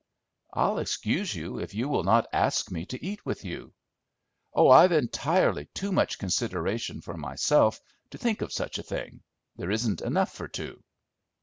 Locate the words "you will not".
1.75-2.25